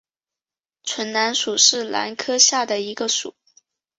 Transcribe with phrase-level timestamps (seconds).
[0.81, 3.35] 唇兰属是兰科下的一个属。